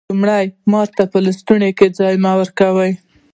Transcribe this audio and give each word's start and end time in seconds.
لومړی: 0.09 0.45
مار 0.71 0.87
ته 0.97 1.03
په 1.11 1.17
لستوڼي 1.25 1.71
کی 1.77 1.87
ځای 1.97 2.13
مه 2.23 2.31
ورکوه 2.39 2.87